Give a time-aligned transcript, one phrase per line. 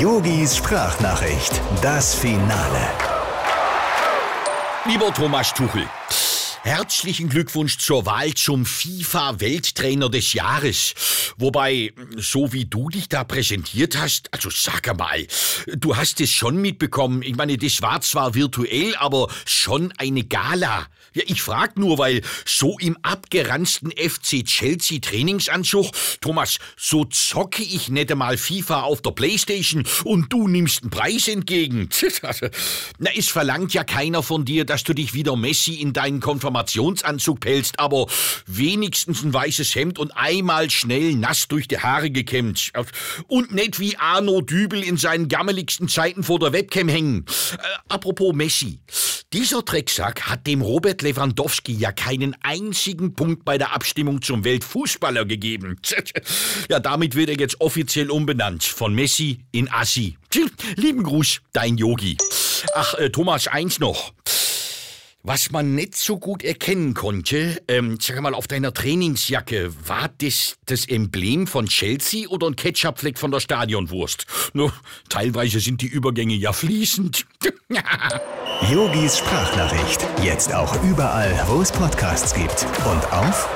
[0.00, 2.88] Yogis Sprachnachricht, das Finale.
[4.86, 5.86] Lieber Thomas Tuchel,
[6.62, 10.94] herzlichen Glückwunsch zur Wahl zum FIFA-Welttrainer des Jahres.
[11.38, 15.26] Wobei, so wie du dich da präsentiert hast, also sag mal,
[15.66, 17.22] du hast es schon mitbekommen.
[17.22, 20.86] Ich meine, das war zwar virtuell, aber schon eine Gala.
[21.12, 25.90] Ja, ich frag nur, weil so im abgeranzten FC Chelsea Trainingsanzug,
[26.20, 31.26] Thomas, so zocke ich nicht einmal FIFA auf der Playstation und du nimmst einen Preis
[31.26, 31.88] entgegen.
[32.98, 36.20] Na, es verlangt ja keiner von dir, dass du dich wieder Messi in deinen
[36.50, 38.06] Konfirmationsanzug pelzt, aber
[38.46, 42.72] wenigstens ein weißes Hemd und einmal schnell nass durch die Haare gekämmt.
[43.28, 47.24] Und nicht wie Arno Dübel in seinen gammeligsten Zeiten vor der Webcam hängen.
[47.52, 47.56] Äh,
[47.88, 48.80] apropos Messi.
[49.32, 55.24] Dieser Drecksack hat dem Robert Lewandowski ja keinen einzigen Punkt bei der Abstimmung zum Weltfußballer
[55.24, 55.78] gegeben.
[56.68, 58.62] Ja, damit wird er jetzt offiziell umbenannt.
[58.62, 60.16] Von Messi in Assi.
[60.76, 62.16] Lieben Gruß, dein Yogi.
[62.74, 64.12] Ach, äh, Thomas, eins noch.
[65.22, 70.56] Was man nicht so gut erkennen konnte, ähm, sag mal, auf deiner Trainingsjacke, war das
[70.64, 74.24] das Emblem von Chelsea oder ein Ketchupfleck von der Stadionwurst?
[74.54, 74.72] Nur,
[75.10, 77.26] teilweise sind die Übergänge ja fließend.
[78.72, 82.64] Yogis Sprachnachricht, jetzt auch überall, wo es Podcasts gibt.
[82.90, 83.46] Und auf